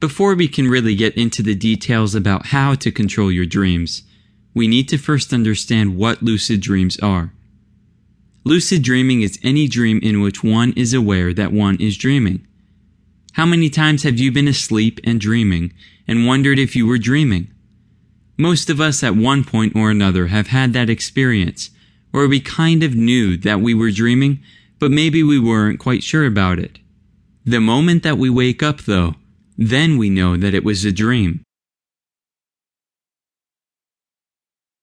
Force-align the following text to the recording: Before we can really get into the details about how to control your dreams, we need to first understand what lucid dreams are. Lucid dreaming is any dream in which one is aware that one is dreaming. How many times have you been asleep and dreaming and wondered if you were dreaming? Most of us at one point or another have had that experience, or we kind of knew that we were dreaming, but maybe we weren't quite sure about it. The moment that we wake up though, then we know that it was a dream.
Before 0.00 0.34
we 0.34 0.48
can 0.48 0.66
really 0.66 0.94
get 0.94 1.14
into 1.18 1.42
the 1.42 1.54
details 1.54 2.14
about 2.14 2.46
how 2.46 2.74
to 2.74 2.90
control 2.90 3.30
your 3.30 3.44
dreams, 3.44 4.02
we 4.54 4.66
need 4.66 4.88
to 4.88 4.96
first 4.96 5.30
understand 5.30 5.94
what 5.94 6.22
lucid 6.22 6.62
dreams 6.62 6.98
are. 7.00 7.34
Lucid 8.42 8.82
dreaming 8.82 9.20
is 9.20 9.38
any 9.42 9.68
dream 9.68 10.00
in 10.02 10.22
which 10.22 10.42
one 10.42 10.72
is 10.72 10.94
aware 10.94 11.34
that 11.34 11.52
one 11.52 11.76
is 11.78 11.98
dreaming. 11.98 12.46
How 13.34 13.44
many 13.44 13.68
times 13.68 14.02
have 14.04 14.18
you 14.18 14.32
been 14.32 14.48
asleep 14.48 15.00
and 15.04 15.20
dreaming 15.20 15.74
and 16.08 16.26
wondered 16.26 16.58
if 16.58 16.74
you 16.74 16.86
were 16.86 16.96
dreaming? 16.96 17.48
Most 18.38 18.70
of 18.70 18.80
us 18.80 19.02
at 19.02 19.14
one 19.14 19.44
point 19.44 19.76
or 19.76 19.90
another 19.90 20.28
have 20.28 20.46
had 20.46 20.72
that 20.72 20.88
experience, 20.88 21.68
or 22.10 22.26
we 22.26 22.40
kind 22.40 22.82
of 22.82 22.94
knew 22.94 23.36
that 23.36 23.60
we 23.60 23.74
were 23.74 23.90
dreaming, 23.90 24.40
but 24.78 24.90
maybe 24.90 25.22
we 25.22 25.38
weren't 25.38 25.78
quite 25.78 26.02
sure 26.02 26.24
about 26.24 26.58
it. 26.58 26.78
The 27.44 27.60
moment 27.60 28.02
that 28.02 28.16
we 28.16 28.30
wake 28.30 28.62
up 28.62 28.80
though, 28.82 29.16
then 29.60 29.98
we 29.98 30.08
know 30.08 30.38
that 30.38 30.54
it 30.54 30.64
was 30.64 30.86
a 30.86 30.90
dream. 30.90 31.44